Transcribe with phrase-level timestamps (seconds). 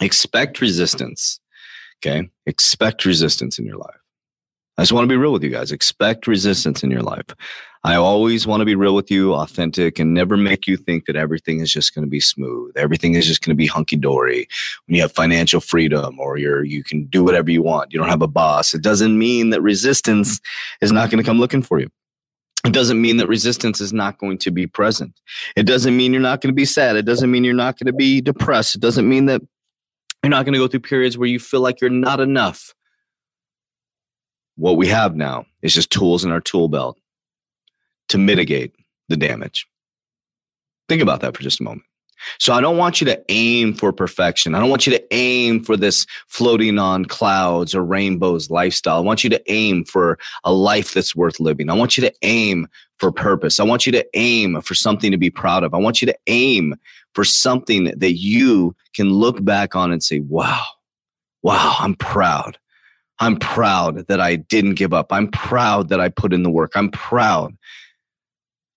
[0.00, 1.40] expect resistance.
[1.98, 2.28] Okay.
[2.46, 3.96] Expect resistance in your life.
[4.78, 5.72] I just want to be real with you guys.
[5.72, 7.24] Expect resistance in your life.
[7.82, 11.16] I always want to be real with you, authentic, and never make you think that
[11.16, 12.76] everything is just going to be smooth.
[12.76, 14.48] Everything is just going to be hunky dory.
[14.86, 18.10] When you have financial freedom or you're you can do whatever you want, you don't
[18.10, 18.74] have a boss.
[18.74, 20.40] It doesn't mean that resistance
[20.82, 21.88] is not going to come looking for you.
[22.66, 25.18] It doesn't mean that resistance is not going to be present.
[25.54, 26.96] It doesn't mean you're not going to be sad.
[26.96, 28.74] It doesn't mean you're not going to be depressed.
[28.74, 29.40] It doesn't mean that
[30.26, 32.74] you're not going to go through periods where you feel like you're not enough.
[34.56, 36.98] What we have now is just tools in our tool belt
[38.08, 38.74] to mitigate
[39.08, 39.68] the damage.
[40.88, 41.84] Think about that for just a moment.
[42.38, 44.54] So I don't want you to aim for perfection.
[44.54, 48.96] I don't want you to aim for this floating on clouds or rainbows lifestyle.
[48.96, 51.70] I want you to aim for a life that's worth living.
[51.70, 52.68] I want you to aim
[52.98, 53.60] for purpose.
[53.60, 55.74] I want you to aim for something to be proud of.
[55.74, 56.74] I want you to aim
[57.14, 60.64] for something that you can look back on and say, wow,
[61.42, 62.58] wow, I'm proud.
[63.18, 65.12] I'm proud that I didn't give up.
[65.12, 66.72] I'm proud that I put in the work.
[66.74, 67.56] I'm proud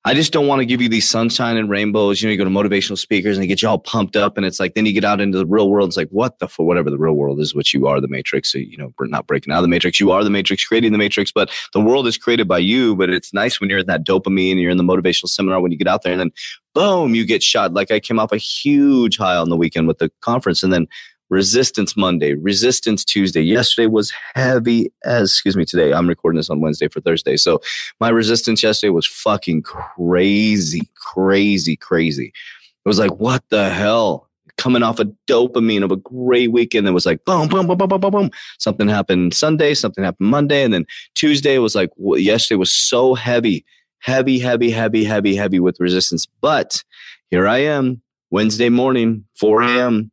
[0.05, 2.21] I just don't want to give you these sunshine and rainbows.
[2.21, 4.45] You know, you go to motivational speakers and they get you all pumped up, and
[4.45, 5.89] it's like then you get out into the real world.
[5.89, 8.53] It's like what the for whatever the real world is, which you are the matrix.
[8.53, 9.99] So, you know, we're not breaking out of the matrix.
[9.99, 12.95] You are the matrix, creating the matrix, but the world is created by you.
[12.95, 15.71] But it's nice when you're in that dopamine and you're in the motivational seminar when
[15.71, 16.31] you get out there, and then
[16.73, 17.73] boom, you get shot.
[17.73, 20.87] Like I came off a huge high on the weekend with the conference, and then
[21.29, 23.41] Resistance Monday, Resistance Tuesday.
[23.41, 25.93] Yesterday was heavy as, excuse me, today.
[25.93, 27.37] I'm recording this on Wednesday for Thursday.
[27.37, 27.61] So
[27.99, 32.27] my resistance yesterday was fucking crazy, crazy, crazy.
[32.27, 34.27] It was like, what the hell?
[34.57, 36.87] Coming off a dopamine of a great weekend.
[36.87, 38.31] It was like, boom, boom, boom, boom, boom, boom, boom.
[38.57, 40.63] Something happened Sunday, something happened Monday.
[40.63, 43.63] And then Tuesday was like, well, yesterday was so heavy,
[43.99, 46.27] heavy, heavy, heavy, heavy, heavy with resistance.
[46.41, 46.83] But
[47.29, 48.01] here I am,
[48.31, 50.11] Wednesday morning, 4 a.m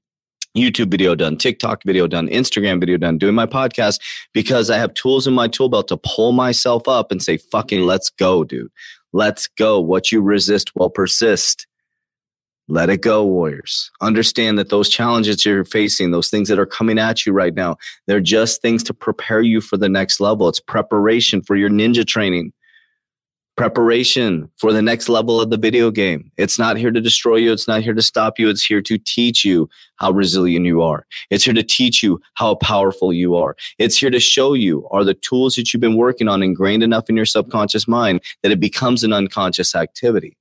[0.56, 4.00] YouTube video done, TikTok video done, Instagram video done, doing my podcast
[4.32, 7.82] because I have tools in my tool belt to pull myself up and say, fucking
[7.82, 8.70] let's go, dude.
[9.12, 9.80] Let's go.
[9.80, 11.66] What you resist will persist.
[12.68, 13.90] Let it go, warriors.
[14.00, 17.76] Understand that those challenges you're facing, those things that are coming at you right now,
[18.06, 20.48] they're just things to prepare you for the next level.
[20.48, 22.52] It's preparation for your ninja training
[23.56, 26.30] preparation for the next level of the video game.
[26.36, 27.52] It's not here to destroy you.
[27.52, 28.48] It's not here to stop you.
[28.48, 31.06] It's here to teach you how resilient you are.
[31.30, 33.56] It's here to teach you how powerful you are.
[33.78, 37.08] It's here to show you are the tools that you've been working on ingrained enough
[37.08, 40.36] in your subconscious mind that it becomes an unconscious activity.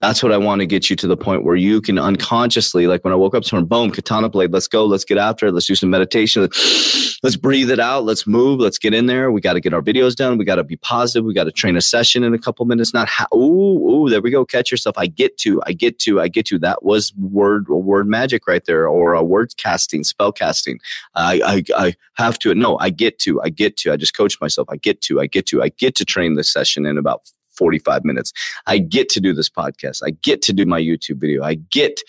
[0.00, 3.04] That's what I want to get you to the point where you can unconsciously, like
[3.04, 5.66] when I woke up morning, boom, katana blade, let's go, let's get after it, let's
[5.66, 9.30] do some meditation, let's breathe it out, let's move, let's get in there.
[9.30, 10.38] We got to get our videos done.
[10.38, 11.26] We got to be positive.
[11.26, 12.94] We got to train a session in a couple minutes.
[12.94, 14.46] Not ha- ooh, ooh, there we go.
[14.46, 14.96] Catch yourself.
[14.96, 16.58] I get to, I get to, I get to.
[16.58, 20.80] That was word word magic right there, or a word casting, spell casting.
[21.14, 22.54] I, I I have to.
[22.54, 23.92] No, I get to, I get to.
[23.92, 24.66] I just coach myself.
[24.70, 27.30] I get to, I get to, I get to train this session in about
[27.60, 28.32] 45 minutes.
[28.66, 30.00] I get to do this podcast.
[30.02, 31.44] I get to do my YouTube video.
[31.44, 32.00] I get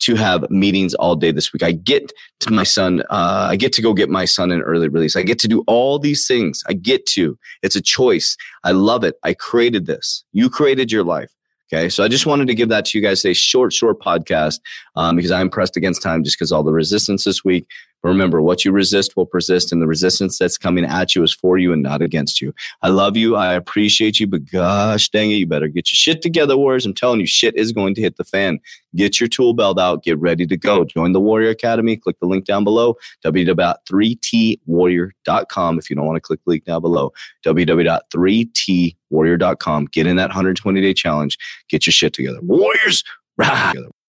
[0.00, 1.64] to have meetings all day this week.
[1.64, 3.00] I get to my son.
[3.10, 5.16] Uh, I get to go get my son an early release.
[5.16, 6.62] I get to do all these things.
[6.68, 7.36] I get to.
[7.62, 8.36] It's a choice.
[8.64, 9.16] I love it.
[9.24, 10.24] I created this.
[10.32, 11.30] You created your life.
[11.72, 11.88] Okay.
[11.88, 14.60] So I just wanted to give that to you guys a short, short podcast
[14.96, 17.66] um, because I'm pressed against time just because all the resistance this week.
[18.02, 21.34] But remember, what you resist will persist, and the resistance that's coming at you is
[21.34, 22.54] for you and not against you.
[22.82, 23.36] I love you.
[23.36, 26.86] I appreciate you, but gosh dang it, you better get your shit together, Warriors.
[26.86, 28.58] I'm telling you, shit is going to hit the fan.
[28.96, 30.02] Get your tool belt out.
[30.02, 30.84] Get ready to go.
[30.84, 31.96] Join the Warrior Academy.
[31.96, 35.78] Click the link down below, www.3twarrior.com.
[35.78, 37.12] If you don't want to click the link down below,
[37.44, 39.84] www.3twarrior.com.
[39.86, 41.36] Get in that 120 day challenge.
[41.68, 42.40] Get your shit together.
[42.42, 43.04] Warriors,
[43.36, 43.72] rah!